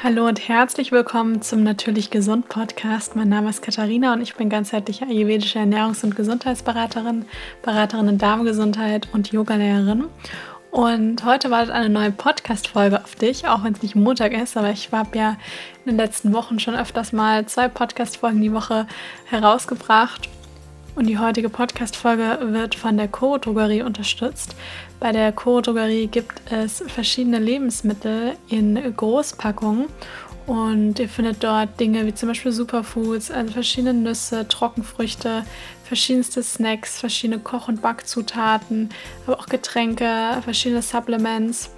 [0.00, 3.16] Hallo und herzlich willkommen zum Natürlich Gesund Podcast.
[3.16, 7.24] Mein Name ist Katharina und ich bin ganzheitliche ayurvedische Ernährungs- und Gesundheitsberaterin,
[7.62, 10.04] Beraterin in Darmgesundheit und Yogalehrerin.
[10.70, 14.70] Und heute wartet eine neue Podcast-Folge auf dich, auch wenn es nicht Montag ist, aber
[14.70, 15.30] ich habe ja
[15.84, 18.86] in den letzten Wochen schon öfters mal zwei Podcast-Folgen die Woche
[19.24, 20.28] herausgebracht.
[20.98, 24.56] Und die heutige Podcast-Folge wird von der Coro Drogerie unterstützt.
[24.98, 29.86] Bei der Coro Drogerie gibt es verschiedene Lebensmittel in Großpackungen
[30.48, 35.44] und ihr findet dort Dinge wie zum Beispiel Superfoods, also verschiedene Nüsse, Trockenfrüchte,
[35.84, 38.88] verschiedenste Snacks, verschiedene Koch- und Backzutaten,
[39.24, 40.08] aber auch Getränke,
[40.42, 41.70] verschiedene Supplements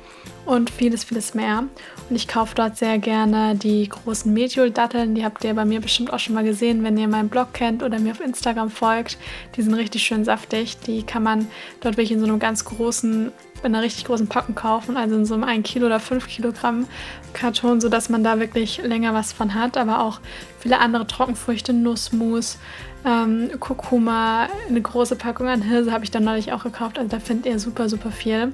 [0.46, 1.64] und vieles, vieles mehr.
[2.08, 5.14] Und ich kaufe dort sehr gerne die großen Mediol-Datteln.
[5.14, 7.82] Die habt ihr bei mir bestimmt auch schon mal gesehen, wenn ihr meinen Blog kennt
[7.82, 9.18] oder mir auf Instagram folgt.
[9.56, 10.78] Die sind richtig schön saftig.
[10.80, 11.46] Die kann man
[11.80, 15.24] dort wirklich in so einem ganz großen, in einer richtig großen Packung kaufen, also in
[15.24, 16.86] so einem 1 Kilo oder 5 Kilogramm
[17.32, 19.76] Karton, sodass man da wirklich länger was von hat.
[19.76, 20.20] Aber auch
[20.58, 22.58] viele andere Trockenfrüchte, Nussmus,
[23.04, 26.98] ähm, Kurkuma, eine große Packung an Hirse habe ich dann neulich auch gekauft.
[26.98, 28.52] Also da findet ihr super, super viel.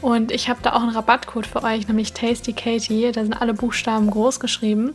[0.00, 3.12] Und ich habe da auch einen Rabattcode für euch, nämlich Tasty Katie.
[3.12, 4.94] Da sind alle Buchstaben groß geschrieben.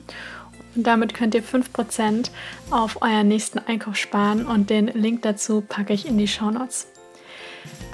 [0.76, 2.30] Und damit könnt ihr 5%
[2.72, 4.46] auf euren nächsten Einkauf sparen.
[4.46, 6.88] Und den Link dazu packe ich in die Show Notes.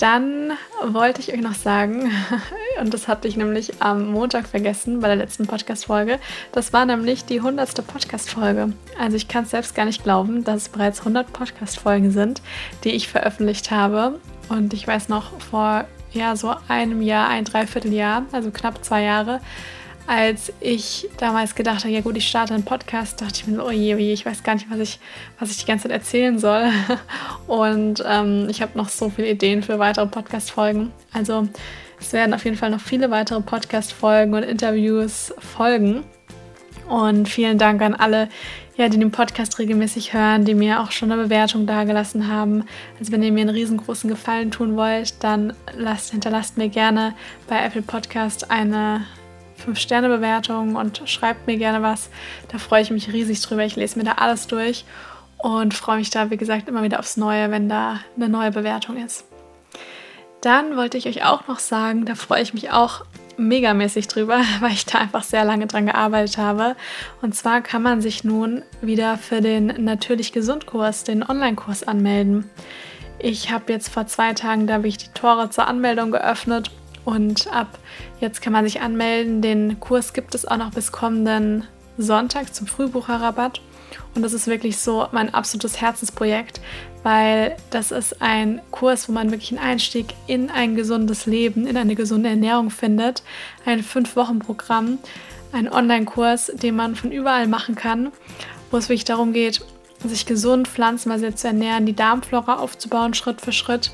[0.04, 0.52] Dann
[0.86, 2.12] wollte ich euch noch sagen,
[2.82, 6.20] und das hatte ich nämlich am Montag vergessen bei der letzten Podcast-Folge,
[6.52, 7.88] das war nämlich die 100.
[7.88, 8.74] Podcast-Folge.
[9.00, 12.42] Also ich kann es selbst gar nicht glauben, dass es bereits 100 Podcast-Folgen sind,
[12.84, 14.20] die ich veröffentlicht habe.
[14.50, 19.40] Und ich weiß noch, vor ja, so einem Jahr, ein Dreivierteljahr, also knapp zwei Jahre,
[20.06, 23.66] als ich damals gedacht habe, ja gut, ich starte einen Podcast, dachte ich mir so,
[23.66, 25.00] oh je, oh je, ich weiß gar nicht, was ich,
[25.40, 26.70] was ich die ganze Zeit erzählen soll.
[27.48, 30.92] Und ähm, ich habe noch so viele Ideen für weitere Podcast-Folgen.
[31.14, 31.48] Also
[32.00, 36.04] es werden auf jeden Fall noch viele weitere Podcast-Folgen und Interviews folgen.
[36.90, 38.28] Und vielen Dank an alle,
[38.76, 42.66] ja, die den Podcast regelmäßig hören, die mir auch schon eine Bewertung dagelassen haben.
[43.00, 47.14] Also wenn ihr mir einen riesengroßen Gefallen tun wollt, dann lasst, hinterlasst mir gerne
[47.48, 49.06] bei Apple Podcast eine
[49.64, 52.10] 5-Sterne-Bewertung und schreibt mir gerne was.
[52.52, 53.64] Da freue ich mich riesig drüber.
[53.64, 54.86] Ich lese mir da alles durch
[55.38, 58.98] und freue mich da, wie gesagt, immer wieder aufs Neue, wenn da eine neue Bewertung
[59.04, 59.26] ist.
[60.42, 63.06] Dann wollte ich euch auch noch sagen, da freue ich mich auch
[63.38, 66.76] megamäßig drüber, weil ich da einfach sehr lange dran gearbeitet habe.
[67.22, 72.50] Und zwar kann man sich nun wieder für den Natürlich Gesund Kurs, den Online-Kurs anmelden.
[73.20, 76.72] Ich habe jetzt vor zwei Tagen, da habe ich die Tore zur Anmeldung geöffnet
[77.06, 77.80] und ab
[78.24, 79.42] jetzt kann man sich anmelden.
[79.42, 81.68] Den Kurs gibt es auch noch bis kommenden
[81.98, 83.62] Sonntag zum Frühbucherrabatt.
[84.16, 86.62] Und das ist wirklich so mein absolutes Herzensprojekt,
[87.04, 91.78] weil das ist ein Kurs, wo man wirklich einen Einstieg in ein gesundes Leben, in
[91.78, 93.24] eine gesunde Ernährung findet.
[93.66, 95.00] Ein Fünf-Wochen-Programm,
[95.52, 98.12] ein Online-Kurs, den man von überall machen kann,
[98.72, 99.64] wo es wirklich darum geht,
[100.04, 103.92] sich gesund, pflanzenbasiert zu ernähren, die Darmflora aufzubauen, Schritt für Schritt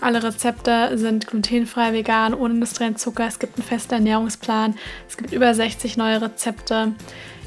[0.00, 3.26] alle Rezepte sind glutenfrei, vegan, ohne industriellen Zucker.
[3.26, 4.74] Es gibt einen festen Ernährungsplan.
[5.08, 6.92] Es gibt über 60 neue Rezepte.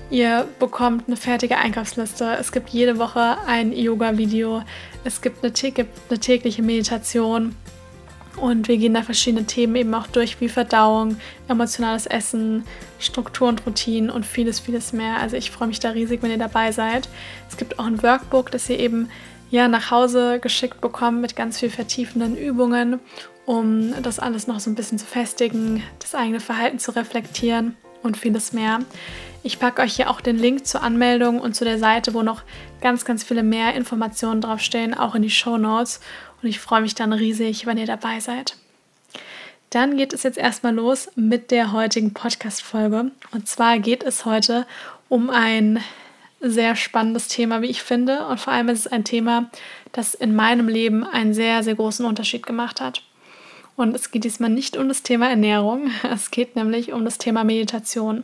[0.10, 2.38] Ihr bekommt eine fertige Einkaufsliste.
[2.40, 4.64] Es gibt jede Woche ein Yoga-Video.
[5.04, 7.56] Es gibt eine, eine, tägliche Meditation.
[8.38, 12.66] Und wir gehen da verschiedene Themen eben auch durch, wie Verdauung, emotionales Essen,
[13.00, 15.18] Struktur und Routinen und vieles, vieles mehr.
[15.18, 17.08] Also ich freue mich da riesig, wenn ihr dabei seid.
[17.50, 19.10] Es gibt auch ein Workbook, das ihr eben
[19.56, 23.00] ja, nach Hause geschickt bekommen mit ganz viel vertiefenden Übungen,
[23.46, 28.18] um das alles noch so ein bisschen zu festigen, das eigene Verhalten zu reflektieren und
[28.18, 28.80] vieles mehr.
[29.44, 32.42] Ich packe euch hier auch den Link zur Anmeldung und zu der Seite, wo noch
[32.82, 36.02] ganz, ganz viele mehr Informationen draufstehen, auch in die Show Notes.
[36.44, 38.58] Und ich freue mich dann riesig, wenn ihr dabei seid.
[39.70, 43.12] Dann geht es jetzt erstmal los mit der heutigen Podcast-Folge.
[43.32, 44.68] Und zwar geht es heute
[45.08, 45.80] um ein
[46.50, 48.26] sehr spannendes Thema, wie ich finde.
[48.28, 49.50] Und vor allem ist es ein Thema,
[49.92, 53.02] das in meinem Leben einen sehr, sehr großen Unterschied gemacht hat.
[53.76, 57.44] Und es geht diesmal nicht um das Thema Ernährung, es geht nämlich um das Thema
[57.44, 58.24] Meditation.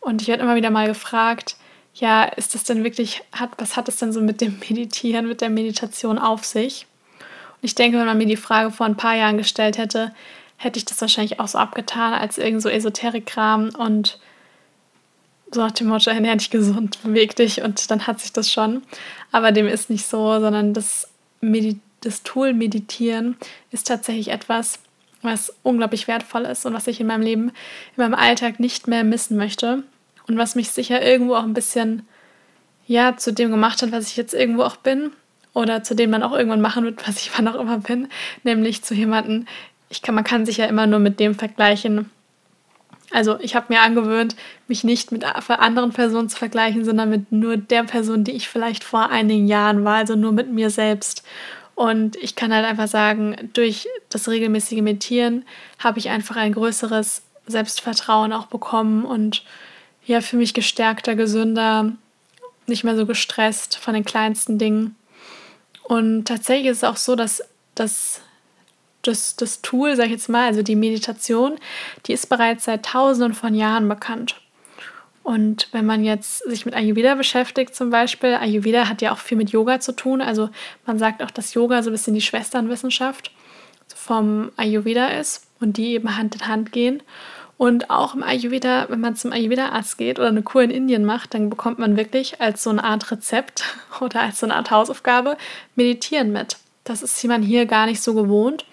[0.00, 1.56] Und ich werde immer wieder mal gefragt,
[1.94, 5.40] ja, ist das denn wirklich, hat, was hat es denn so mit dem Meditieren, mit
[5.40, 6.86] der Meditation auf sich?
[7.18, 10.14] Und ich denke, wenn man mir die Frage vor ein paar Jahren gestellt hätte,
[10.56, 14.18] hätte ich das wahrscheinlich auch so abgetan als irgend so Esoterik-Kram und
[15.50, 18.82] so nach dem Motto, ernähr dich gesund, beweg dich und dann hat sich das schon.
[19.32, 21.08] Aber dem ist nicht so, sondern das,
[21.40, 23.36] Medi das Tool Meditieren
[23.72, 24.78] ist tatsächlich etwas,
[25.22, 29.02] was unglaublich wertvoll ist und was ich in meinem Leben, in meinem Alltag nicht mehr
[29.02, 29.82] missen möchte
[30.28, 32.06] und was mich sicher irgendwo auch ein bisschen,
[32.86, 35.10] ja, zu dem gemacht hat, was ich jetzt irgendwo auch bin
[35.54, 38.08] oder zu dem man auch irgendwann machen wird, was ich wann auch immer bin,
[38.44, 39.46] nämlich zu jemandem,
[40.02, 42.10] kann, man kann sich ja immer nur mit dem vergleichen,
[43.10, 47.56] Also ich habe mir angewöhnt, mich nicht mit anderen Personen zu vergleichen, sondern mit nur
[47.56, 51.22] der Person, die ich vielleicht vor einigen Jahren war, also nur mit mir selbst.
[51.74, 55.44] Und ich kann halt einfach sagen, durch das regelmäßige Meditieren
[55.78, 59.44] habe ich einfach ein größeres Selbstvertrauen auch bekommen und
[60.04, 61.92] ja, für mich gestärkter, gesünder,
[62.66, 64.96] nicht mehr so gestresst von den kleinsten Dingen.
[65.82, 67.42] Und tatsächlich ist es auch so, dass
[67.74, 68.20] das,
[69.08, 71.56] das, das Tool, sag ich jetzt mal, also die Meditation,
[72.06, 74.36] die ist bereits seit tausenden von Jahren bekannt.
[75.22, 79.36] Und wenn man jetzt sich mit Ayurveda beschäftigt zum Beispiel, Ayurveda hat ja auch viel
[79.36, 80.22] mit Yoga zu tun.
[80.22, 80.48] Also
[80.86, 83.30] man sagt auch, dass Yoga so ein bisschen die Schwesternwissenschaft
[83.94, 87.02] vom Ayurveda ist und die eben Hand in Hand gehen.
[87.58, 91.34] Und auch im Ayurveda, wenn man zum Ayurveda-Arzt geht oder eine Kur in Indien macht,
[91.34, 93.64] dann bekommt man wirklich als so eine Art Rezept
[94.00, 95.36] oder als so eine Art Hausaufgabe
[95.74, 96.56] Meditieren mit.
[96.88, 98.64] Das ist man hier gar nicht so gewohnt.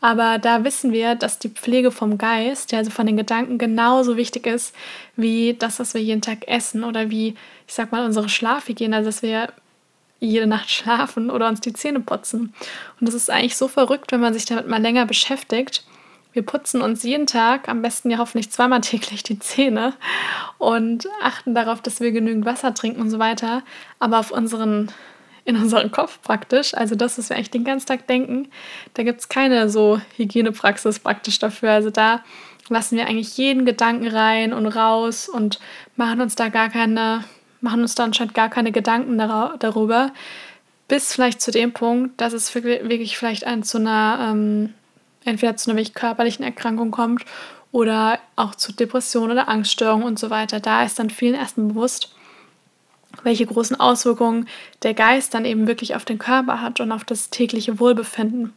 [0.00, 4.46] Aber da wissen wir, dass die Pflege vom Geist, also von den Gedanken, genauso wichtig
[4.46, 4.74] ist
[5.14, 7.36] wie das, was wir jeden Tag essen oder wie,
[7.68, 9.52] ich sag mal, unsere Schlafhygiene, also dass wir
[10.18, 12.52] jede Nacht schlafen oder uns die Zähne putzen.
[13.00, 15.84] Und das ist eigentlich so verrückt, wenn man sich damit mal länger beschäftigt
[16.32, 19.94] wir putzen uns jeden Tag, am besten ja hoffentlich zweimal täglich die Zähne
[20.58, 23.62] und achten darauf, dass wir genügend Wasser trinken und so weiter.
[23.98, 24.90] Aber auf unseren,
[25.44, 28.48] in unseren Kopf praktisch, also das, was wir eigentlich den ganzen Tag denken,
[28.94, 31.72] da gibt es keine so Hygienepraxis praktisch dafür.
[31.72, 32.22] Also da
[32.68, 35.58] lassen wir eigentlich jeden Gedanken rein und raus und
[35.96, 37.24] machen uns da gar keine,
[37.60, 40.12] machen uns da anscheinend gar keine Gedanken darüber.
[40.88, 44.74] Bis vielleicht zu dem Punkt, dass es wirklich vielleicht ein, zu einer ähm,
[45.24, 47.24] entweder zu einer körperlichen Erkrankung kommt
[47.70, 50.60] oder auch zu Depressionen oder Angststörungen und so weiter.
[50.60, 52.14] Da ist dann vielen erstmal bewusst,
[53.22, 54.48] welche großen Auswirkungen
[54.82, 58.52] der Geist dann eben wirklich auf den Körper hat und auf das tägliche Wohlbefinden.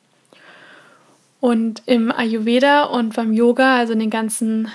[1.39, 4.69] Und im Ayurveda und beim Yoga, also in den ganzen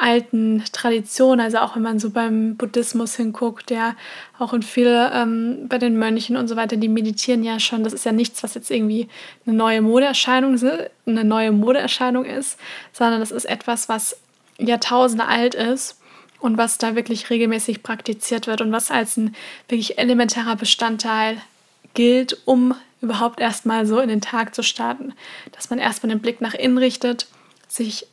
[0.00, 3.94] alten Tradition, also auch wenn man so beim Buddhismus hinguckt, ja,
[4.38, 7.84] auch in viele ähm, bei den Mönchen und so weiter, die meditieren ja schon.
[7.84, 9.08] Das ist ja nichts, was jetzt irgendwie
[9.46, 10.58] eine neue Modeerscheinung,
[11.06, 12.58] eine neue Modeerscheinung ist,
[12.92, 14.18] sondern das ist etwas, was
[14.58, 15.98] Jahrtausende alt ist
[16.40, 19.34] und was da wirklich regelmäßig praktiziert wird und was als ein
[19.68, 21.40] wirklich elementarer Bestandteil
[21.94, 25.12] gilt, um überhaupt erstmal so in den Tag zu starten.
[25.52, 27.26] Dass man erstmal den Blick nach innen richtet,
[27.68, 28.06] sich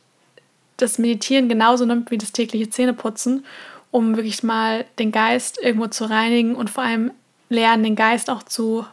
[0.76, 3.44] das Meditieren genauso nimmt wie das tägliche Zähneputzen,
[3.90, 7.12] um wirklich mal den Geist irgendwo zu reinigen und vor allem
[7.48, 8.84] lernen, den Geist auch zu,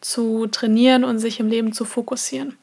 [0.00, 2.56] zu trainieren und sich im Leben zu fokussieren.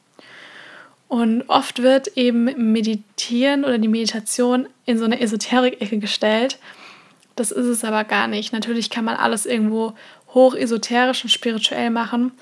[1.08, 6.58] Und oft wird eben Meditieren oder die Meditation in so eine Esoterik-Ecke gestellt.
[7.36, 8.52] Das ist es aber gar nicht.
[8.52, 9.94] Natürlich kann man alles irgendwo
[10.34, 12.32] hoch esoterisch und spirituell machen,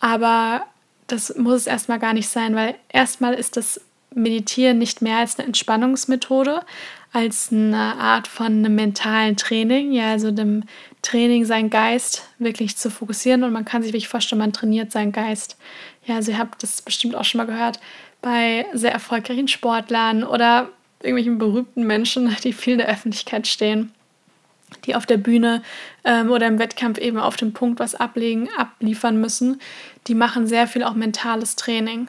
[0.00, 0.64] aber
[1.06, 3.80] das muss es erstmal gar nicht sein, weil erstmal ist das
[4.14, 6.62] Meditieren nicht mehr als eine Entspannungsmethode,
[7.12, 10.64] als eine Art von einem mentalen Training, ja, also dem
[11.02, 15.12] Training, seinen Geist wirklich zu fokussieren und man kann sich wirklich vorstellen, man trainiert seinen
[15.12, 15.56] Geist.
[16.04, 17.78] Ja, also ihr habt das bestimmt auch schon mal gehört
[18.22, 20.68] bei sehr erfolgreichen Sportlern oder
[21.00, 23.92] irgendwelchen berühmten Menschen, die viel in der Öffentlichkeit stehen,
[24.86, 25.62] die auf der Bühne
[26.04, 29.60] ähm, oder im Wettkampf eben auf dem Punkt was ablegen, abliefern müssen.
[30.06, 32.08] Die machen sehr viel auch mentales Training.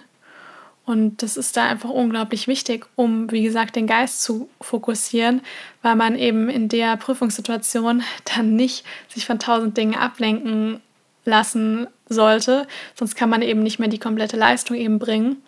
[0.86, 5.42] Und das ist da einfach unglaublich wichtig, um, wie gesagt, den Geist zu fokussieren,
[5.81, 8.04] weil man eben in der Prüfungssituation
[8.35, 10.81] dann nicht sich von tausend Dingen ablenken
[11.23, 12.67] lassen sollte.
[12.95, 15.41] Sonst kann man eben nicht mehr die komplette Leistung eben bringen.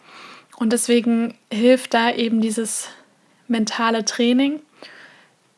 [0.58, 2.90] Und deswegen hilft da eben dieses
[3.48, 4.62] mentale Training,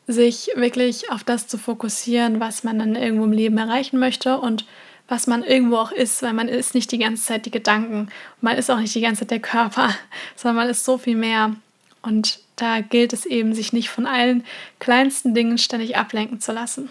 [0.06, 4.64] sich wirklich auf das zu fokussieren, was man dann irgendwo im Leben erreichen möchte und
[5.06, 8.08] was man irgendwo auch ist, weil man ist nicht die ganze Zeit die Gedanken,
[8.40, 9.94] man ist auch nicht die ganze Zeit der Körper,
[10.36, 11.54] sondern man ist so viel mehr.
[12.02, 14.44] Und da gilt es eben, sich nicht von allen
[14.78, 16.88] kleinsten Dingen ständig ablenken zu lassen.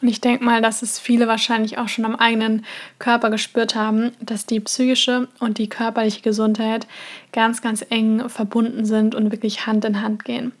[0.00, 2.64] Und ich denke mal, dass es viele wahrscheinlich auch schon am eigenen
[2.98, 6.86] Körper gespürt haben, dass die psychische und die körperliche Gesundheit
[7.32, 10.52] ganz, ganz eng verbunden sind und wirklich Hand in Hand gehen.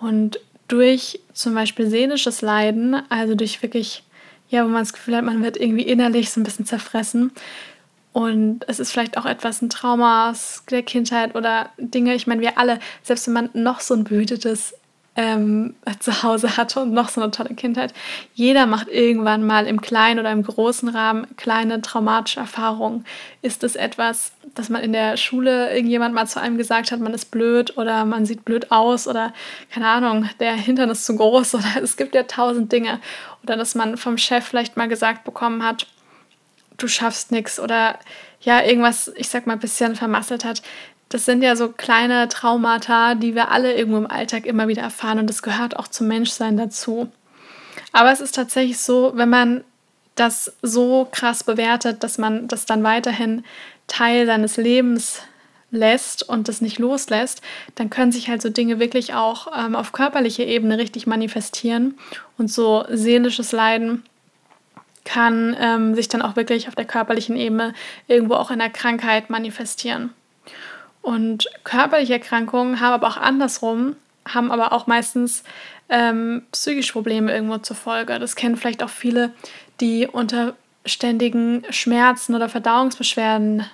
[0.00, 4.02] Und durch zum Beispiel seelisches Leiden, also durch wirklich
[4.48, 7.32] ja, wo man das Gefühl hat, man wird irgendwie innerlich so ein bisschen zerfressen.
[8.12, 12.14] Und es ist vielleicht auch etwas ein Trauma aus der Kindheit oder Dinge.
[12.14, 14.74] Ich meine, wir alle, selbst wenn man noch so ein behütetes
[15.16, 17.94] ähm, zu Hause hatte und noch so eine tolle Kindheit.
[18.34, 23.06] Jeder macht irgendwann mal im kleinen oder im großen Rahmen kleine traumatische Erfahrungen.
[23.40, 27.14] Ist es etwas, dass man in der Schule irgendjemand mal zu einem gesagt hat, man
[27.14, 29.32] ist blöd oder man sieht blöd aus oder
[29.70, 33.00] keine Ahnung, der Hintern ist zu groß oder es gibt ja tausend Dinge.
[33.42, 35.86] Oder dass man vom Chef vielleicht mal gesagt bekommen hat,
[36.76, 37.98] du schaffst nichts oder
[38.42, 40.62] ja, irgendwas, ich sag mal, ein bisschen vermasselt hat
[41.08, 45.18] das sind ja so kleine Traumata, die wir alle irgendwo im Alltag immer wieder erfahren
[45.18, 47.08] und das gehört auch zum Menschsein dazu.
[47.92, 49.64] Aber es ist tatsächlich so, wenn man
[50.16, 53.44] das so krass bewertet, dass man das dann weiterhin
[53.86, 55.22] Teil seines Lebens
[55.70, 57.42] lässt und das nicht loslässt,
[57.74, 61.98] dann können sich halt so Dinge wirklich auch ähm, auf körperlicher Ebene richtig manifestieren
[62.38, 64.04] und so seelisches Leiden
[65.04, 67.74] kann ähm, sich dann auch wirklich auf der körperlichen Ebene
[68.08, 70.12] irgendwo auch in der Krankheit manifestieren.
[71.06, 73.94] Und körperliche Erkrankungen haben aber auch andersrum,
[74.28, 75.44] haben aber auch meistens
[75.88, 78.18] ähm, psychische Probleme irgendwo zur Folge.
[78.18, 79.30] Das kennen vielleicht auch viele,
[79.80, 83.64] die unter ständigen Schmerzen oder Verdauungsbeschwerden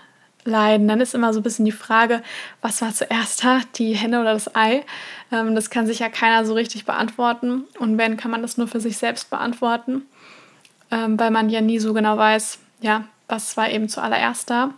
[0.44, 0.86] leiden.
[0.86, 2.22] Dann ist immer so ein bisschen die Frage,
[2.60, 4.84] was war zuerst da, die Henne oder das Ei?
[5.32, 7.64] Ähm, das kann sich ja keiner so richtig beantworten.
[7.78, 10.02] Und wenn, kann man das nur für sich selbst beantworten,
[10.90, 14.74] ähm, weil man ja nie so genau weiß, ja, was war eben zuallererst da.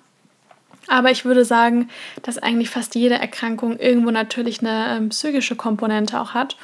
[0.89, 1.89] Aber ich würde sagen,
[2.23, 6.57] dass eigentlich fast jede Erkrankung irgendwo natürlich eine ähm, psychische Komponente auch hat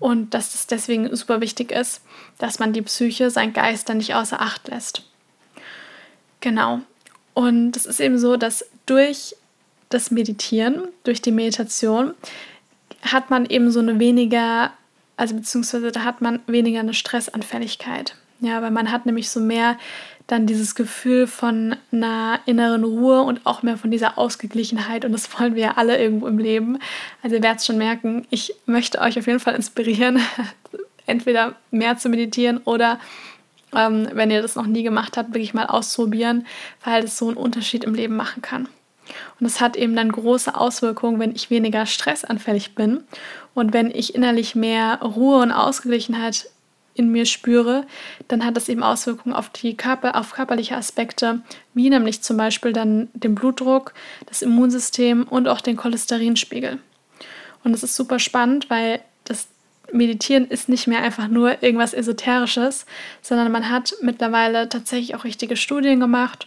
[0.00, 2.02] und dass es deswegen super wichtig ist,
[2.38, 5.02] dass man die Psyche, sein Geist dann nicht außer Acht lässt.
[6.40, 6.80] Genau.
[7.34, 9.36] Und es ist eben so, dass durch
[9.90, 12.14] das Meditieren, durch die Meditation,
[13.02, 14.72] hat man eben so eine weniger,
[15.16, 18.16] also beziehungsweise da hat man weniger eine Stressanfälligkeit.
[18.40, 19.76] Ja, weil man hat nämlich so mehr
[20.26, 25.04] dann dieses Gefühl von einer inneren Ruhe und auch mehr von dieser Ausgeglichenheit.
[25.04, 26.78] Und das wollen wir ja alle irgendwo im Leben.
[27.22, 30.20] Also ihr werdet schon merken, ich möchte euch auf jeden Fall inspirieren,
[31.06, 33.00] entweder mehr zu meditieren oder
[33.74, 36.46] ähm, wenn ihr das noch nie gemacht habt, wirklich mal auszuprobieren,
[36.84, 38.68] weil es so einen Unterschied im Leben machen kann.
[39.38, 43.02] Und es hat eben dann große Auswirkungen, wenn ich weniger stressanfällig bin
[43.54, 46.48] und wenn ich innerlich mehr Ruhe und Ausgeglichenheit
[47.00, 47.86] in mir spüre,
[48.28, 51.40] dann hat das eben Auswirkungen auf die Körper, auf körperliche Aspekte,
[51.74, 53.94] wie nämlich zum Beispiel dann den Blutdruck,
[54.26, 56.78] das Immunsystem und auch den Cholesterinspiegel.
[57.64, 59.48] Und das ist super spannend, weil das
[59.92, 62.86] Meditieren ist nicht mehr einfach nur irgendwas Esoterisches,
[63.22, 66.46] sondern man hat mittlerweile tatsächlich auch richtige Studien gemacht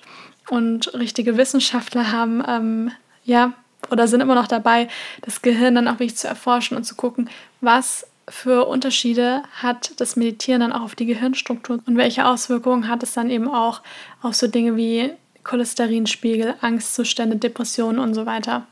[0.50, 2.92] und richtige Wissenschaftler haben ähm,
[3.26, 3.54] ja
[3.92, 4.88] oder sind immer noch dabei,
[5.22, 7.30] das Gehirn dann auch wirklich zu erforschen und zu gucken,
[7.60, 13.04] was für Unterschiede hat das Meditieren dann auch auf die Gehirnstruktur und welche Auswirkungen hat
[13.04, 13.82] es dann eben auch
[14.22, 15.12] auf so Dinge wie
[15.44, 18.66] Cholesterinspiegel, Angstzustände, Depressionen und so weiter.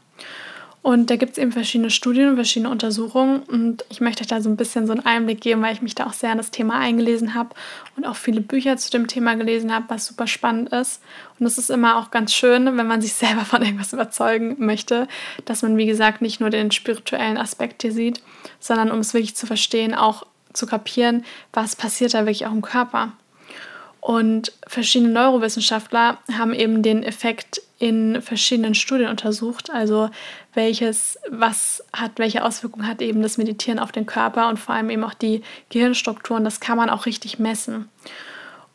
[0.84, 3.44] Und da gibt es eben verschiedene Studien und verschiedene Untersuchungen.
[3.44, 5.94] Und ich möchte euch da so ein bisschen so einen Einblick geben, weil ich mich
[5.94, 7.50] da auch sehr in das Thema eingelesen habe
[7.96, 11.02] und auch viele Bücher zu dem Thema gelesen habe, was super spannend ist.
[11.40, 15.08] Und es ist immer auch ganz schön, wenn man sich selber von irgendwas überzeugen möchte,
[15.46, 18.24] dass man, wie gesagt, nicht nur den spirituellen Aspekt hier sieht,
[18.60, 21.24] sondern um es wirklich zu verstehen, auch zu kapieren,
[21.54, 23.14] was passiert da wirklich auch im Körper.
[24.02, 30.10] Und verschiedene Neurowissenschaftler haben eben den Effekt in verschiedenen Studien untersucht, also
[30.56, 34.90] welches, was hat, welche Auswirkungen hat eben das Meditieren auf den Körper und vor allem
[34.90, 37.90] eben auch die Gehirnstrukturen, das kann man auch richtig messen.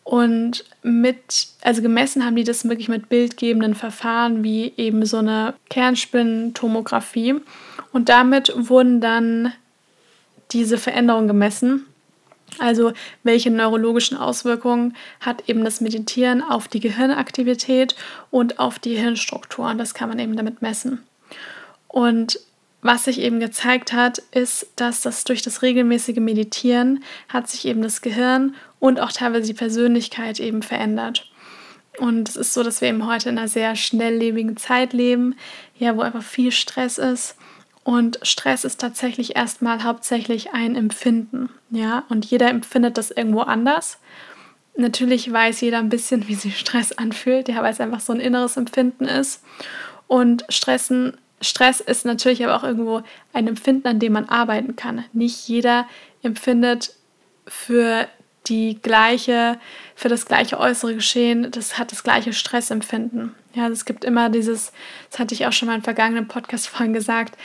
[0.04, 5.54] Und mit, also gemessen haben die das wirklich mit bildgebenden Verfahren wie eben so eine
[5.68, 7.34] Kernspintomographie.
[7.92, 9.52] Und damit wurden dann
[10.52, 11.85] diese Veränderungen gemessen
[12.58, 17.94] also welche neurologischen Auswirkungen hat eben das Meditieren auf die Gehirnaktivität
[18.30, 19.78] und auf die Hirnstrukturen.
[19.78, 21.02] Das kann man eben damit messen.
[21.88, 22.40] Und
[22.82, 27.82] was sich eben gezeigt hat, ist, dass das durch das regelmäßige Meditieren hat sich eben
[27.82, 31.30] das Gehirn und auch teilweise die Persönlichkeit eben verändert.
[31.98, 35.34] Und es ist so, dass wir eben heute in einer sehr schnelllebigen Zeit leben,
[35.78, 37.36] ja, wo einfach viel Stress ist
[37.86, 44.00] und Stress ist tatsächlich erstmal hauptsächlich ein Empfinden, ja, und jeder empfindet das irgendwo anders.
[44.76, 48.18] Natürlich weiß jeder ein bisschen, wie sich Stress anfühlt, ja, weil es einfach so ein
[48.18, 49.44] inneres Empfinden ist.
[50.08, 53.02] Und Stressen, Stress ist natürlich aber auch irgendwo
[53.32, 55.04] ein Empfinden, an dem man arbeiten kann.
[55.12, 55.86] Nicht jeder
[56.24, 56.92] empfindet
[57.46, 58.08] für
[58.48, 59.60] die gleiche,
[59.94, 63.32] für das gleiche äußere Geschehen, das hat das gleiche Stressempfinden.
[63.54, 64.72] Ja, es gibt immer dieses,
[65.08, 67.38] das hatte ich auch schon mal in vergangenen Podcast-Folgen gesagt,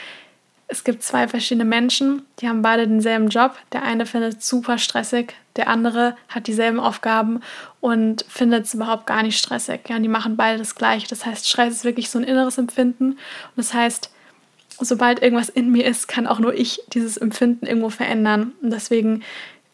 [0.72, 3.58] es gibt zwei verschiedene Menschen, die haben beide denselben Job.
[3.72, 7.40] Der eine findet es super stressig, der andere hat dieselben Aufgaben
[7.82, 9.80] und findet es überhaupt gar nicht stressig.
[9.88, 11.06] Ja, und die machen beide das Gleiche.
[11.08, 13.12] Das heißt, Stress ist wirklich so ein inneres Empfinden.
[13.12, 13.18] Und
[13.56, 14.10] das heißt,
[14.80, 18.52] sobald irgendwas in mir ist, kann auch nur ich dieses Empfinden irgendwo verändern.
[18.62, 19.22] Und deswegen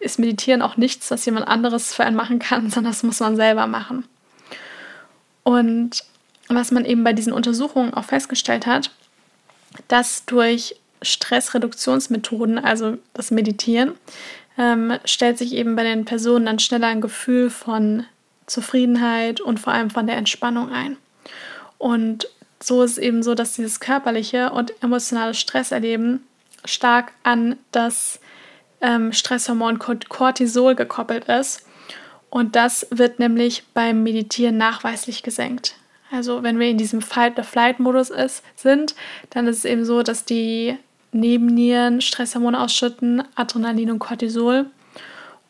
[0.01, 3.37] ist Meditieren auch nichts, was jemand anderes für einen machen kann, sondern das muss man
[3.37, 4.05] selber machen.
[5.45, 6.03] Und
[6.49, 8.91] was man eben bei diesen Untersuchungen auch festgestellt hat,
[9.87, 13.95] dass durch Stressreduktionsmethoden, also das Meditieren,
[14.57, 18.05] ähm, stellt sich eben bei den Personen dann schneller ein Gefühl von
[18.47, 20.97] Zufriedenheit und vor allem von der Entspannung ein.
[21.79, 22.29] Und
[22.61, 26.27] so ist es eben so, dass dieses körperliche und emotionale Stresserleben
[26.65, 28.21] stark an das
[28.81, 31.65] ähm, Stresshormon Cortisol gekoppelt ist.
[32.31, 35.77] Und das wird nämlich beim Meditieren nachweislich gesenkt.
[36.11, 38.13] Also wenn wir in diesem Fight-or-Flight-Modus
[38.57, 38.95] sind,
[39.31, 40.77] dann ist es eben so, dass die
[41.13, 44.67] Nebennieren Stresshormone ausschütten, Adrenalin und Cortisol.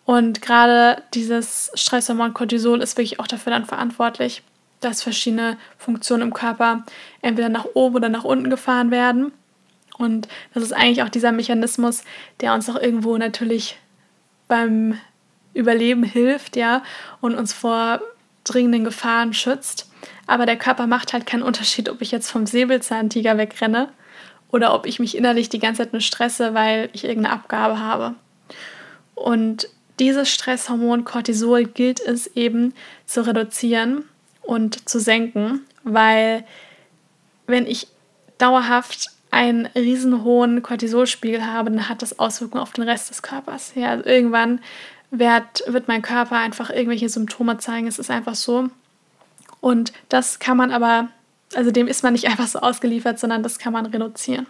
[0.04, 4.42] Und gerade dieses Stresshormon Cortisol ist wirklich auch dafür dann verantwortlich,
[4.80, 6.84] dass verschiedene Funktionen im Körper
[7.20, 9.32] entweder nach oben oder nach unten gefahren werden.
[9.98, 12.04] Und das ist eigentlich auch dieser Mechanismus,
[12.40, 13.76] der uns auch irgendwo natürlich
[14.46, 14.98] beim
[15.54, 16.82] Überleben hilft, ja,
[17.20, 18.00] und uns vor
[18.44, 19.90] dringenden Gefahren schützt.
[20.26, 23.88] Aber der Körper macht halt keinen Unterschied, ob ich jetzt vom Säbelzahntiger wegrenne
[24.50, 28.14] oder ob ich mich innerlich die ganze Zeit nur stresse, weil ich irgendeine Abgabe habe.
[29.14, 32.72] Und dieses Stresshormon Cortisol gilt es eben
[33.04, 34.04] zu reduzieren
[34.42, 36.44] und zu senken, weil
[37.46, 37.88] wenn ich
[38.38, 43.72] dauerhaft einen riesen hohen Cortisolspiegel habe, dann hat das Auswirkungen auf den Rest des Körpers.
[43.74, 44.60] Ja, also irgendwann
[45.10, 47.86] wird, wird mein Körper einfach irgendwelche Symptome zeigen.
[47.86, 48.70] Es ist einfach so.
[49.60, 51.08] Und das kann man aber,
[51.54, 54.46] also dem ist man nicht einfach so ausgeliefert, sondern das kann man reduzieren.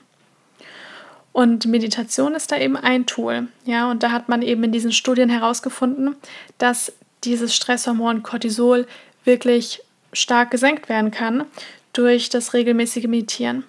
[1.32, 3.48] Und Meditation ist da eben ein Tool.
[3.64, 6.16] Ja, und da hat man eben in diesen Studien herausgefunden,
[6.56, 8.86] dass dieses Stresshormon Cortisol
[9.24, 11.44] wirklich stark gesenkt werden kann
[11.92, 13.64] durch das regelmäßige Meditieren.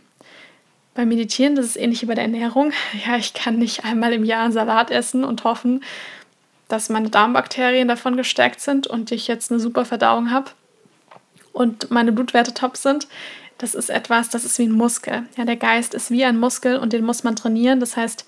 [0.95, 2.71] Beim Meditieren, das ist ähnlich wie bei der Ernährung.
[3.05, 5.83] Ja, ich kann nicht einmal im Jahr einen Salat essen und hoffen,
[6.69, 10.51] dass meine Darmbakterien davon gestärkt sind und ich jetzt eine super Verdauung habe
[11.53, 13.07] und meine Blutwerte top sind.
[13.57, 15.23] Das ist etwas, das ist wie ein Muskel.
[15.35, 17.79] Ja, der Geist ist wie ein Muskel und den muss man trainieren.
[17.79, 18.25] Das heißt,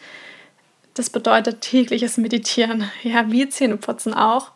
[0.93, 2.91] das bedeutet tägliches Meditieren.
[3.03, 4.51] Ja, wie Zähneputzen auch.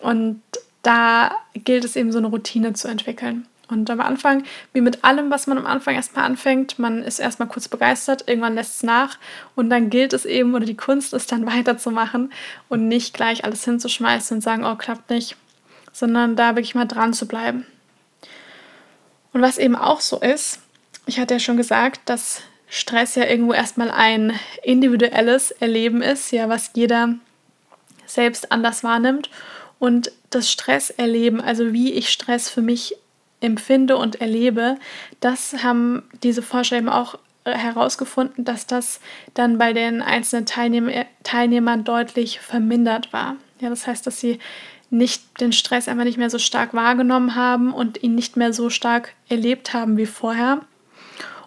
[0.00, 0.42] Und
[0.82, 3.46] da gilt es eben so eine Routine zu entwickeln.
[3.70, 4.42] Und am Anfang,
[4.72, 8.56] wie mit allem, was man am Anfang erstmal anfängt, man ist erstmal kurz begeistert, irgendwann
[8.56, 9.16] lässt es nach
[9.54, 12.32] und dann gilt es eben, oder die Kunst ist dann weiterzumachen
[12.68, 15.36] und nicht gleich alles hinzuschmeißen und sagen, oh, klappt nicht,
[15.92, 17.64] sondern da wirklich mal dran zu bleiben.
[19.32, 20.60] Und was eben auch so ist,
[21.06, 26.48] ich hatte ja schon gesagt, dass Stress ja irgendwo erstmal ein individuelles Erleben ist, ja,
[26.48, 27.14] was jeder
[28.06, 29.30] selbst anders wahrnimmt.
[29.78, 32.94] Und das Stresserleben, also wie ich Stress für mich
[33.40, 34.76] empfinde und erlebe,
[35.20, 39.00] das haben diese Forscher eben auch herausgefunden, dass das
[39.34, 40.90] dann bei den einzelnen Teilnehm
[41.22, 43.36] Teilnehmern deutlich vermindert war.
[43.60, 44.38] Ja, das heißt, dass sie
[44.90, 48.70] nicht den Stress einfach nicht mehr so stark wahrgenommen haben und ihn nicht mehr so
[48.70, 50.60] stark erlebt haben wie vorher.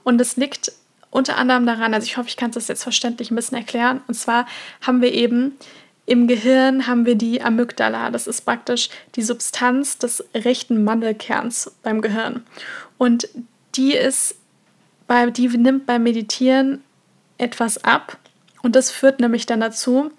[0.03, 0.71] Und es liegt
[1.09, 4.01] unter anderem daran, also ich hoffe, ich kann das jetzt verständlich ein bisschen erklären.
[4.07, 4.47] Und zwar
[4.81, 5.57] haben wir eben
[6.05, 8.09] im Gehirn haben wir die Amygdala.
[8.09, 12.43] Das ist praktisch die Substanz des rechten Mandelkerns beim Gehirn.
[12.97, 13.29] Und
[13.75, 14.35] die ist
[15.07, 16.83] bei, die nimmt beim Meditieren
[17.37, 18.17] etwas ab.
[18.61, 20.11] Und das führt nämlich dann dazu,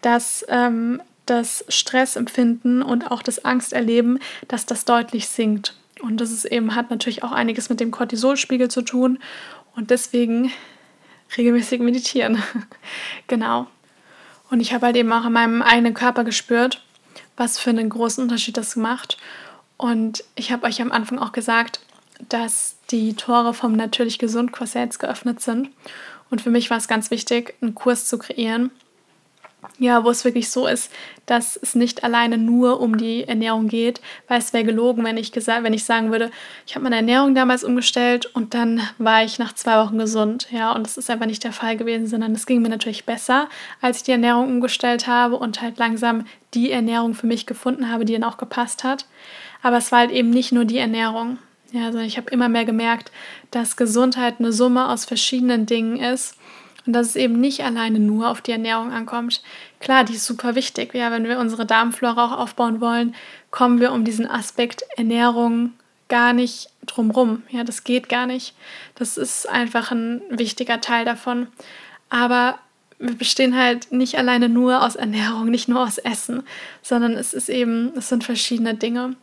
[0.00, 5.74] dass ähm, das Stressempfinden und auch das Angsterleben, dass das deutlich sinkt.
[6.00, 9.18] Und das ist eben, hat natürlich auch einiges mit dem Cortisolspiegel zu tun.
[9.74, 10.50] Und deswegen
[11.36, 12.42] regelmäßig meditieren.
[13.26, 13.66] genau.
[14.50, 16.82] Und ich habe halt eben auch in meinem eigenen Körper gespürt,
[17.36, 19.18] was für einen großen Unterschied das macht.
[19.76, 21.80] Und ich habe euch am Anfang auch gesagt,
[22.28, 25.70] dass die Tore vom Natürlich Gesund Kurs jetzt geöffnet sind.
[26.30, 28.70] Und für mich war es ganz wichtig, einen Kurs zu kreieren,
[29.78, 30.90] ja, wo es wirklich so ist,
[31.26, 35.32] dass es nicht alleine nur um die Ernährung geht, weil es wäre gelogen, wenn ich,
[35.32, 36.30] gesagt, wenn ich sagen würde,
[36.66, 40.48] ich habe meine Ernährung damals umgestellt und dann war ich nach zwei Wochen gesund.
[40.50, 43.48] Ja, und das ist einfach nicht der Fall gewesen, sondern es ging mir natürlich besser,
[43.80, 48.04] als ich die Ernährung umgestellt habe und halt langsam die Ernährung für mich gefunden habe,
[48.04, 49.06] die dann auch gepasst hat.
[49.62, 51.38] Aber es war halt eben nicht nur die Ernährung.
[51.72, 53.12] Ja, also ich habe immer mehr gemerkt,
[53.50, 56.38] dass Gesundheit eine Summe aus verschiedenen Dingen ist
[56.88, 59.42] und dass es eben nicht alleine nur auf die Ernährung ankommt.
[59.78, 60.94] Klar, die ist super wichtig.
[60.94, 63.14] Ja, wenn wir unsere Darmflora auch aufbauen wollen,
[63.50, 65.74] kommen wir um diesen Aspekt Ernährung
[66.08, 67.42] gar nicht drumrum.
[67.50, 68.54] Ja, das geht gar nicht.
[68.94, 71.48] Das ist einfach ein wichtiger Teil davon.
[72.08, 72.58] Aber
[72.98, 76.42] wir bestehen halt nicht alleine nur aus Ernährung, nicht nur aus Essen,
[76.80, 79.14] sondern es ist eben, es sind verschiedene Dinge.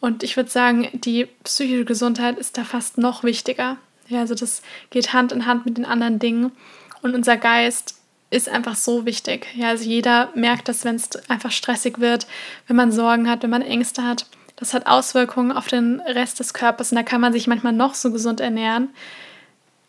[0.00, 3.78] Und ich würde sagen, die psychische Gesundheit ist da fast noch wichtiger.
[4.08, 6.52] Ja, also das geht Hand in Hand mit den anderen Dingen.
[7.02, 7.96] Und unser Geist
[8.30, 9.46] ist einfach so wichtig.
[9.54, 12.26] Ja, also jeder merkt das, wenn es einfach stressig wird,
[12.66, 14.26] wenn man Sorgen hat, wenn man Ängste hat.
[14.56, 17.94] Das hat Auswirkungen auf den Rest des Körpers und da kann man sich manchmal noch
[17.94, 18.88] so gesund ernähren.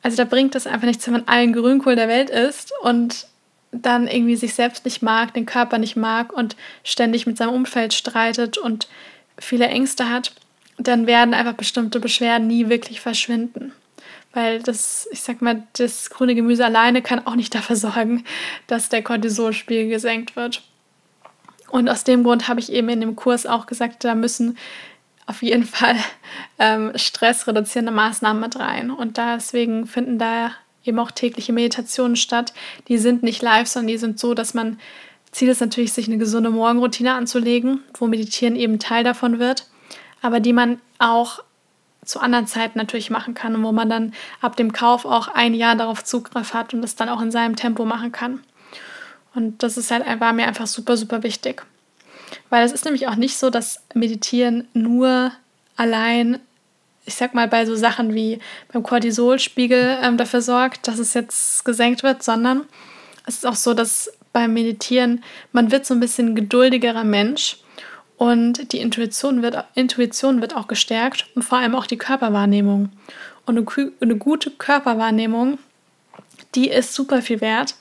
[0.03, 3.27] Also da bringt es einfach nichts, wenn man allen Grünkohl der Welt isst und
[3.71, 7.93] dann irgendwie sich selbst nicht mag, den Körper nicht mag und ständig mit seinem Umfeld
[7.93, 8.87] streitet und
[9.37, 10.33] viele Ängste hat.
[10.79, 13.73] dann werden einfach bestimmte Beschwerden nie wirklich verschwinden.
[14.33, 18.23] Weil das, ich sag mal, das grüne Gemüse alleine kann auch nicht dafür sorgen,
[18.67, 20.63] dass der Cortisolspiegel gesenkt wird.
[21.69, 24.57] Und aus dem Grund habe ich eben in dem Kurs auch gesagt, da müssen
[25.25, 25.95] auf jeden Fall
[26.59, 28.91] ähm, stressreduzierende Maßnahmen mit rein.
[28.91, 30.51] Und deswegen finden da
[30.83, 32.53] eben auch tägliche Meditationen statt.
[32.87, 34.79] Die sind nicht live, sondern die sind so, dass man
[35.31, 39.67] Ziel ist natürlich, sich eine gesunde Morgenroutine anzulegen, wo Meditieren eben Teil davon wird,
[40.21, 41.43] aber die man auch
[42.07, 45.53] zu anderen Zeiten natürlich machen kann und wo man dann ab dem Kauf auch ein
[45.53, 48.41] Jahr darauf Zugriff hat und das dann auch in seinem Tempo machen kann.
[49.35, 51.63] Und das ist halt, war mir einfach super, super wichtig.
[52.49, 55.31] Weil es ist nämlich auch nicht so, dass Meditieren nur
[55.75, 56.39] allein,
[57.05, 58.39] ich sag mal, bei so Sachen wie
[58.71, 62.63] beim Cortisolspiegel ähm, dafür sorgt, dass es jetzt gesenkt wird, sondern
[63.25, 67.57] es ist auch so, dass beim Meditieren man wird so ein bisschen geduldigerer Mensch
[68.17, 72.89] und die Intuition wird, Intuition wird auch gestärkt und vor allem auch die Körperwahrnehmung.
[73.45, 75.59] Und eine, eine gute Körperwahrnehmung,
[76.55, 77.75] die ist super viel wert,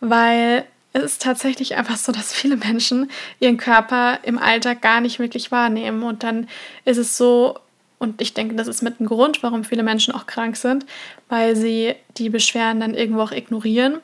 [0.00, 5.18] weil es ist tatsächlich einfach so, dass viele Menschen ihren Körper im Alltag gar nicht
[5.18, 6.02] wirklich wahrnehmen.
[6.02, 6.48] Und dann
[6.84, 7.58] ist es so,
[7.98, 10.86] und ich denke, das ist mit ein Grund, warum viele Menschen auch krank sind,
[11.28, 13.98] weil sie die Beschwerden dann irgendwo auch ignorieren.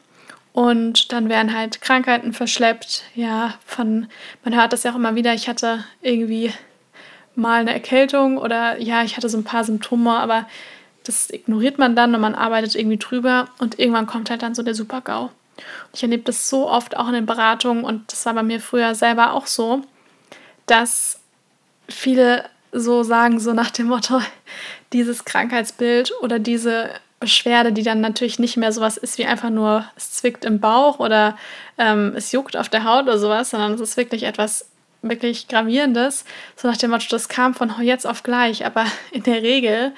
[0.56, 3.02] Und dann werden halt Krankheiten verschleppt.
[3.14, 4.06] Ja, von,
[4.42, 5.34] man hört das ja auch immer wieder.
[5.34, 6.50] Ich hatte irgendwie
[7.34, 10.48] mal eine Erkältung oder ja, ich hatte so ein paar Symptome, aber
[11.04, 14.62] das ignoriert man dann und man arbeitet irgendwie drüber und irgendwann kommt halt dann so
[14.62, 15.28] der Super-GAU.
[15.92, 18.94] Ich erlebe das so oft auch in den Beratungen und das war bei mir früher
[18.94, 19.82] selber auch so,
[20.64, 21.20] dass
[21.86, 24.22] viele so sagen, so nach dem Motto,
[24.94, 26.88] dieses Krankheitsbild oder diese
[27.18, 30.98] Beschwerde, die dann natürlich nicht mehr sowas ist wie einfach nur, es zwickt im Bauch
[30.98, 31.36] oder
[31.78, 34.66] ähm, es juckt auf der Haut oder sowas, sondern es ist wirklich etwas
[35.02, 36.24] wirklich Gravierendes,
[36.56, 39.92] so nach dem Motto, das kam von jetzt auf gleich, aber in der Regel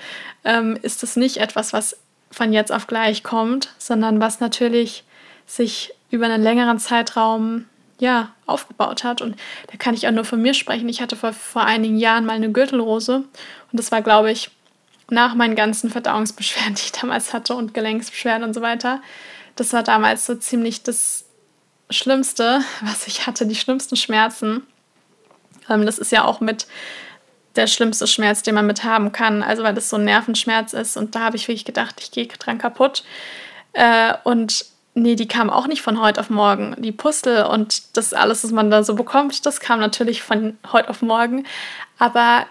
[0.45, 1.99] ähm, ist es nicht etwas, was
[2.31, 5.05] von jetzt auf gleich kommt, sondern was natürlich
[5.47, 7.65] sich über einen längeren Zeitraum
[8.01, 9.23] ja, aufgebaut hat.
[9.23, 9.37] Und
[9.71, 10.89] da kann ich auch nur von mir sprechen.
[10.89, 13.27] Ich hatte vor, vor einigen Jahren mal eine Gürtelrose und
[13.73, 14.51] das war, glaube ich,
[15.11, 19.01] nach meinen ganzen Verdauungsbeschwerden, die ich damals hatte und Gelenksbeschwerden und so weiter.
[19.57, 21.25] Das war damals so ziemlich das
[21.91, 24.67] Schlimmste, was ich hatte, die schlimmsten Schmerzen.
[25.69, 26.67] Ähm, das ist ja auch mit
[27.57, 29.43] der schlimmste Schmerz, den man mit haben kann.
[29.43, 30.97] Also weil das so ein Nervenschmerz ist.
[30.97, 33.05] Und da habe ich wirklich gedacht, ich gehe dran kaputt.
[33.73, 34.67] Äh, und
[34.99, 36.75] Nee, die kam auch nicht von heute auf morgen.
[36.79, 40.89] Die Pustel und das alles, was man da so bekommt, das kam natürlich von heute
[40.89, 41.47] auf morgen.
[41.99, 42.47] Aber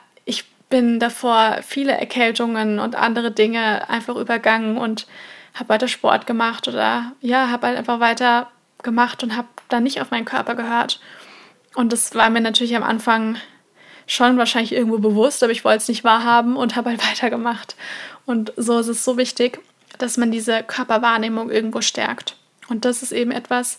[0.69, 5.07] bin davor viele Erkältungen und andere Dinge einfach übergangen und
[5.53, 8.47] habe weiter Sport gemacht oder ja, habe halt einfach weiter
[8.83, 10.99] gemacht und habe dann nicht auf meinen Körper gehört.
[11.75, 13.37] Und das war mir natürlich am Anfang
[14.07, 17.75] schon wahrscheinlich irgendwo bewusst, aber ich wollte es nicht wahrhaben und habe halt weitergemacht.
[18.25, 19.59] Und so ist es so wichtig,
[19.97, 22.35] dass man diese Körperwahrnehmung irgendwo stärkt.
[22.69, 23.77] Und das ist eben etwas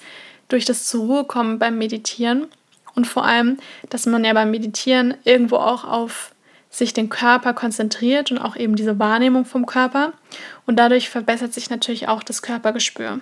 [0.49, 2.49] durch das zur Ruhe kommen beim Meditieren
[2.95, 3.59] und vor allem,
[3.91, 6.33] dass man ja beim Meditieren irgendwo auch auf
[6.79, 10.13] sich den Körper konzentriert und auch eben diese Wahrnehmung vom Körper
[10.67, 13.21] und dadurch verbessert sich natürlich auch das Körpergespür.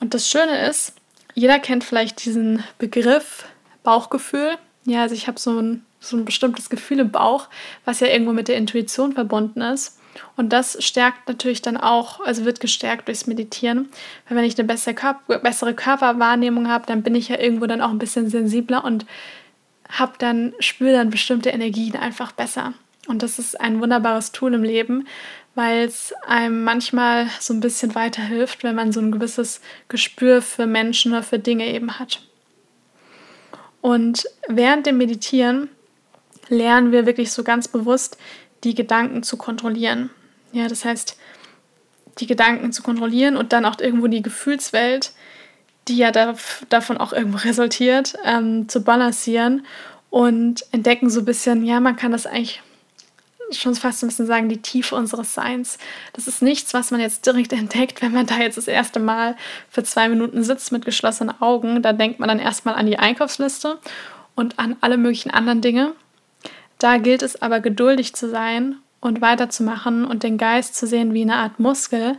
[0.00, 0.94] Und das Schöne ist,
[1.34, 3.44] jeder kennt vielleicht diesen Begriff
[3.82, 4.52] Bauchgefühl.
[4.84, 7.48] Ja, also ich habe so ein, so ein bestimmtes Gefühl im Bauch,
[7.84, 9.98] was ja irgendwo mit der Intuition verbunden ist.
[10.36, 13.88] Und das stärkt natürlich dann auch, also wird gestärkt durchs Meditieren.
[14.28, 17.80] Weil wenn ich eine bessere, Körper, bessere Körperwahrnehmung habe, dann bin ich ja irgendwo dann
[17.80, 19.06] auch ein bisschen sensibler und
[19.98, 22.74] habe dann, spüre dann bestimmte Energien einfach besser.
[23.06, 25.06] Und das ist ein wunderbares Tool im Leben,
[25.54, 30.66] weil es einem manchmal so ein bisschen weiterhilft, wenn man so ein gewisses Gespür für
[30.66, 32.22] Menschen oder für Dinge eben hat.
[33.80, 35.68] Und während dem Meditieren
[36.48, 38.16] lernen wir wirklich so ganz bewusst,
[38.64, 40.10] die Gedanken zu kontrollieren.
[40.52, 41.18] Ja, das heißt,
[42.18, 45.12] die Gedanken zu kontrollieren und dann auch irgendwo die Gefühlswelt,
[45.88, 46.34] die ja da,
[46.68, 49.66] davon auch irgendwo resultiert, ähm, zu balancieren
[50.10, 52.62] und entdecken so ein bisschen, ja, man kann das eigentlich
[53.50, 55.78] schon fast ein bisschen sagen, die Tiefe unseres Seins.
[56.12, 59.36] Das ist nichts, was man jetzt direkt entdeckt, wenn man da jetzt das erste Mal
[59.68, 61.82] für zwei Minuten sitzt mit geschlossenen Augen.
[61.82, 63.78] Da denkt man dann erstmal an die Einkaufsliste
[64.34, 65.92] und an alle möglichen anderen Dinge.
[66.78, 71.22] Da gilt es aber geduldig zu sein und weiterzumachen und den Geist zu sehen wie
[71.22, 72.16] eine Art Muskel,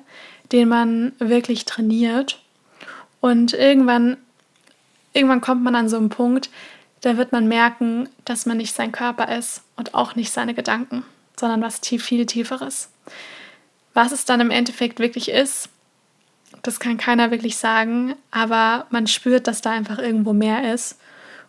[0.51, 2.39] den man wirklich trainiert.
[3.25, 4.17] Und irgendwann,
[5.11, 6.51] irgendwann kommt man an so einen Punkt,
[7.01, 11.03] da wird man merken, dass man nicht sein Körper ist und auch nicht seine Gedanken,
[11.35, 12.91] sondern was tief, viel Tieferes.
[13.95, 15.69] Was es dann im Endeffekt wirklich ist,
[16.61, 20.99] das kann keiner wirklich sagen, aber man spürt, dass da einfach irgendwo mehr ist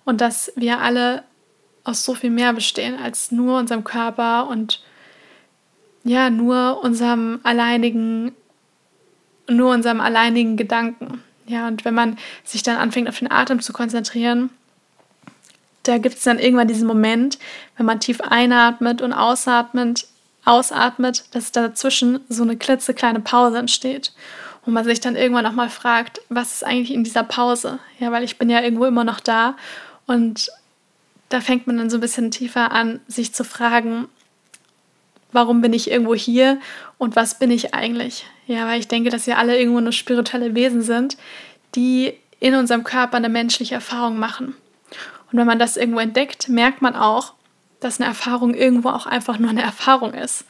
[0.07, 1.25] und dass wir alle
[1.85, 4.83] aus so viel mehr bestehen als nur unserem Körper und
[6.05, 8.35] ja, nur unserem alleinigen,
[9.47, 11.23] nur unserem alleinigen Gedanken.
[11.47, 14.51] Ja, und wenn man sich dann anfängt, auf den Atem zu konzentrieren,
[15.85, 17.39] da gibt es dann irgendwann diesen Moment,
[17.77, 20.07] wenn man tief einatmet und ausatmet,
[20.45, 24.13] ausatmet, dass dazwischen so eine klitzekleine Pause entsteht.
[24.65, 27.79] Und man sich dann irgendwann nochmal fragt, was ist eigentlich in dieser Pause?
[28.01, 29.57] Ja, weil ich bin ja irgendwo immer noch da.
[30.07, 30.51] Und
[31.29, 34.09] da fängt man dann so ein bisschen tiefer an, sich zu fragen,
[35.33, 36.59] warum bin ich irgendwo hier
[36.99, 38.27] und was bin ich eigentlich?
[38.47, 41.17] Ja, weil ich denke, dass wir alle irgendwo nur spirituelle Wesen sind,
[41.75, 44.55] die in unserem Körper eine menschliche Erfahrung machen.
[45.31, 47.35] Und wenn man das irgendwo entdeckt, merkt man auch,
[47.81, 50.45] dass eine Erfahrung irgendwo auch einfach nur eine Erfahrung ist.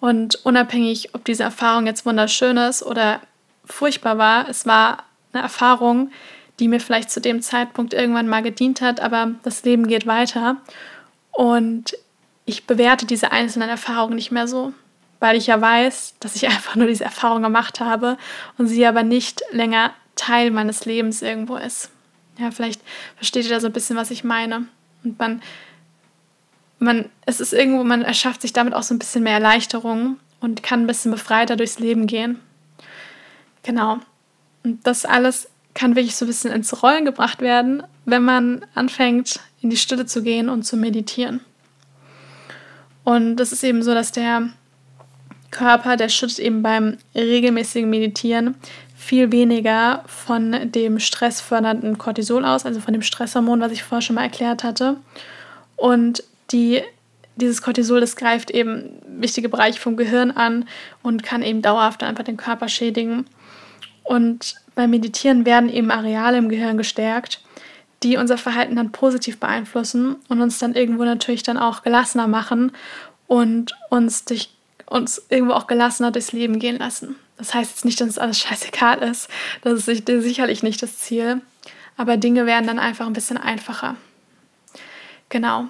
[0.00, 3.20] Und unabhängig, ob diese Erfahrung jetzt wunderschön ist oder
[3.64, 6.10] furchtbar war, es war eine Erfahrung,
[6.58, 10.56] die mir vielleicht zu dem Zeitpunkt irgendwann mal gedient hat, aber das Leben geht weiter.
[11.32, 11.96] Und
[12.46, 14.72] ich bewerte diese einzelnen Erfahrungen nicht mehr so,
[15.20, 18.16] weil ich ja weiß, dass ich einfach nur diese Erfahrung gemacht habe
[18.56, 21.90] und sie aber nicht länger Teil meines Lebens irgendwo ist.
[22.38, 22.80] Ja, vielleicht
[23.16, 24.66] versteht ihr da so ein bisschen, was ich meine.
[25.04, 25.42] Und man,
[26.78, 30.62] man, es ist irgendwo, man erschafft sich damit auch so ein bisschen mehr Erleichterung und
[30.62, 32.40] kann ein bisschen befreiter durchs Leben gehen.
[33.62, 33.98] Genau.
[34.62, 39.40] Und das alles kann wirklich so ein bisschen ins Rollen gebracht werden, wenn man anfängt,
[39.60, 41.40] in die Stille zu gehen und zu meditieren.
[43.06, 44.48] Und es ist eben so, dass der
[45.52, 48.56] Körper, der schüttet eben beim regelmäßigen Meditieren
[48.96, 54.16] viel weniger von dem stressfördernden Cortisol aus, also von dem Stresshormon, was ich vorher schon
[54.16, 54.96] mal erklärt hatte.
[55.76, 56.82] Und die,
[57.36, 60.64] dieses Cortisol, das greift eben wichtige Bereiche vom Gehirn an
[61.04, 63.26] und kann eben dauerhaft einfach den Körper schädigen.
[64.02, 67.40] Und beim Meditieren werden eben Areale im Gehirn gestärkt,
[68.02, 72.72] die unser Verhalten dann positiv beeinflussen und uns dann irgendwo natürlich dann auch gelassener machen
[73.26, 74.50] und uns, durch,
[74.86, 77.16] uns irgendwo auch gelassener durchs Leben gehen lassen.
[77.36, 79.28] Das heißt jetzt nicht, dass es alles scheißegal ist.
[79.62, 81.40] Das ist sicherlich nicht das Ziel.
[81.96, 83.96] Aber Dinge werden dann einfach ein bisschen einfacher.
[85.28, 85.66] Genau.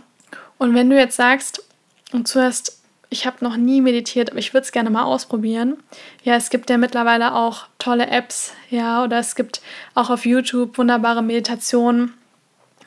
[0.59, 1.65] Und wenn du jetzt sagst
[2.13, 5.77] und zuerst, ich habe noch nie meditiert, aber ich würde es gerne mal ausprobieren.
[6.23, 9.61] Ja, es gibt ja mittlerweile auch tolle Apps, ja, oder es gibt
[9.95, 12.15] auch auf YouTube wunderbare Meditationen.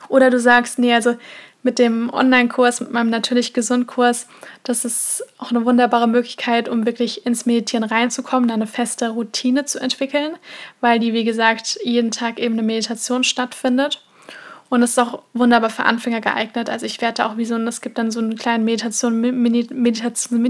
[0.08, 1.16] Oder du sagst, nee, also
[1.62, 4.26] mit dem Online-Kurs, mit meinem Natürlich Gesund-Kurs,
[4.62, 9.78] das ist auch eine wunderbare Möglichkeit, um wirklich ins Meditieren reinzukommen, eine feste Routine zu
[9.78, 10.36] entwickeln,
[10.80, 14.02] weil die, wie gesagt, jeden Tag eben eine Meditation stattfindet.
[14.70, 16.70] Und es ist auch wunderbar für Anfänger geeignet.
[16.70, 19.66] Also ich werde da auch wie so es gibt dann so einen kleinen Meditation, Mini,
[19.72, 20.40] Meditation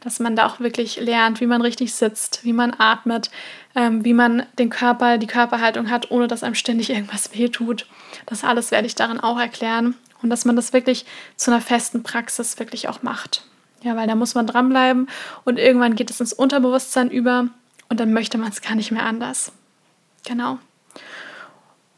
[0.00, 3.30] dass man da auch wirklich lernt, wie man richtig sitzt, wie man atmet,
[3.74, 7.86] ähm, wie man den Körper, die Körperhaltung hat, ohne dass einem ständig irgendwas wehtut.
[8.24, 11.04] Das alles werde ich darin auch erklären und dass man das wirklich
[11.36, 13.44] zu einer festen Praxis wirklich auch macht.
[13.82, 15.08] Ja, weil da muss man dranbleiben
[15.44, 17.48] und irgendwann geht es ins Unterbewusstsein über
[17.90, 19.52] und dann möchte man es gar nicht mehr anders.
[20.24, 20.58] Genau.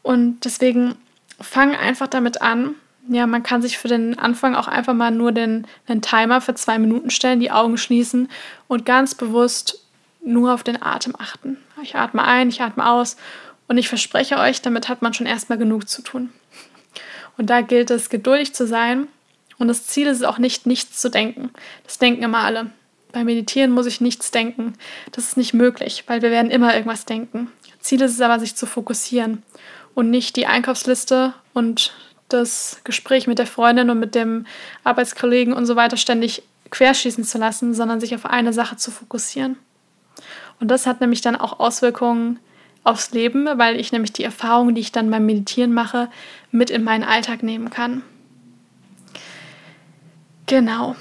[0.03, 0.95] Und deswegen
[1.41, 2.75] fang einfach damit an.
[3.07, 6.53] Ja, man kann sich für den Anfang auch einfach mal nur den, den Timer für
[6.53, 8.29] zwei Minuten stellen, die Augen schließen
[8.67, 9.83] und ganz bewusst
[10.23, 11.57] nur auf den Atem achten.
[11.81, 13.17] Ich atme ein, ich atme aus
[13.67, 16.29] und ich verspreche euch, damit hat man schon erstmal genug zu tun.
[17.37, 19.07] Und da gilt es, geduldig zu sein.
[19.57, 21.51] Und das Ziel ist es auch nicht, nichts zu denken.
[21.85, 22.69] Das denken immer alle.
[23.11, 24.73] Beim Meditieren muss ich nichts denken.
[25.13, 27.51] Das ist nicht möglich, weil wir werden immer irgendwas denken.
[27.79, 29.43] Ziel ist es aber, sich zu fokussieren
[29.99, 31.91] und nicht die Einkaufsliste und
[32.29, 34.45] das Gespräch mit der Freundin und mit dem
[34.85, 39.57] Arbeitskollegen und so weiter ständig querschießen zu lassen, sondern sich auf eine Sache zu fokussieren.
[40.61, 42.39] Und das hat nämlich dann auch Auswirkungen
[42.85, 46.07] aufs Leben, weil ich nämlich die Erfahrungen, die ich dann beim Meditieren mache,
[46.49, 48.01] mit in meinen Alltag nehmen kann.
[50.45, 50.95] Genau.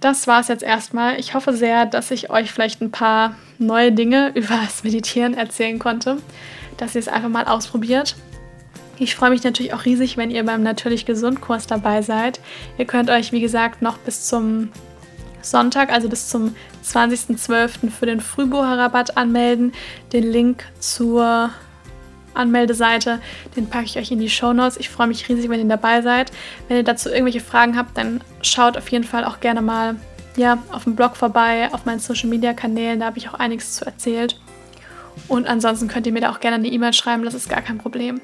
[0.00, 1.18] Das war es jetzt erstmal.
[1.18, 5.78] Ich hoffe sehr, dass ich euch vielleicht ein paar neue Dinge über das Meditieren erzählen
[5.78, 6.18] konnte,
[6.76, 8.16] dass ihr es einfach mal ausprobiert.
[8.98, 12.40] Ich freue mich natürlich auch riesig, wenn ihr beim Natürlich Gesund Kurs dabei seid.
[12.78, 14.70] Ihr könnt euch, wie gesagt, noch bis zum
[15.42, 17.90] Sonntag, also bis zum 20.12.
[17.90, 19.72] für den Frühbucherrabatt anmelden.
[20.12, 21.50] Den Link zur
[22.32, 23.20] Anmeldeseite,
[23.54, 24.78] den packe ich euch in die Show Notes.
[24.78, 26.32] Ich freue mich riesig, wenn ihr dabei seid.
[26.68, 29.96] Wenn ihr dazu irgendwelche Fragen habt, dann schaut auf jeden Fall auch gerne mal
[30.36, 33.74] ja, auf dem Blog vorbei, auf meinen Social Media Kanälen, da habe ich auch einiges
[33.74, 34.38] zu erzählt.
[35.28, 37.78] Und ansonsten könnt ihr mir da auch gerne eine E-Mail schreiben, das ist gar kein
[37.78, 38.20] Problem.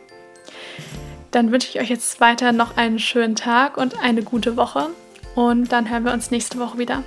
[1.31, 4.89] Dann wünsche ich euch jetzt weiter noch einen schönen Tag und eine gute Woche
[5.35, 7.03] und dann hören wir uns nächste Woche wieder.